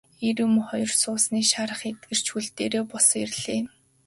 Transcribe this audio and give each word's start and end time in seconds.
Эр 0.27 0.37
эм 0.45 0.53
хоёр 0.67 0.91
суусрын 1.01 1.43
шарх 1.51 1.79
эдгэрч 1.89 2.25
хөл 2.31 2.47
дээрээ 2.57 2.83
босон 2.91 3.21
ирлээ. 3.23 3.61